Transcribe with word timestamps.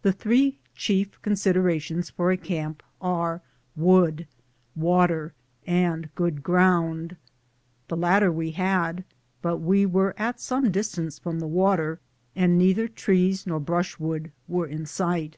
The 0.00 0.14
three 0.14 0.60
chief 0.74 1.20
considerations 1.20 2.08
for 2.08 2.32
a 2.32 2.38
camp 2.38 2.82
are 3.02 3.42
wood, 3.76 4.26
water, 4.74 5.34
and 5.66 6.08
good 6.14 6.42
ground. 6.42 7.16
The 7.88 7.96
latter 7.98 8.32
we 8.32 8.52
had, 8.52 9.04
but 9.42 9.58
we 9.58 9.84
were 9.84 10.14
at 10.16 10.40
some 10.40 10.72
distance 10.72 11.18
from 11.18 11.38
the 11.38 11.46
water, 11.46 12.00
and 12.34 12.56
neither 12.56 12.88
trees 12.88 13.46
nor 13.46 13.60
brushwood 13.60 14.32
were 14.48 14.66
in 14.66 14.86
sight. 14.86 15.36